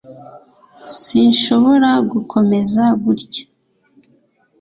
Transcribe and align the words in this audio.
Sinshobora 0.99 1.89
gukomeza 2.11 2.83
gutya 3.03 3.43